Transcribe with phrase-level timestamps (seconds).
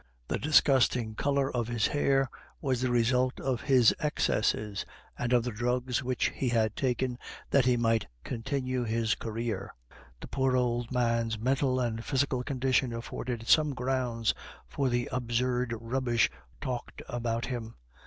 [0.29, 2.27] The disgusting color of his hair
[2.59, 4.83] was a result of his excesses
[5.15, 7.19] and of the drugs which he had taken
[7.51, 9.75] that he might continue his career.
[10.19, 14.33] The poor old man's mental and physical condition afforded some grounds
[14.67, 16.31] for the absurd rubbish
[16.61, 17.75] talked about him.